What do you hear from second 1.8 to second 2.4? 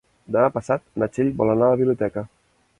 biblioteca.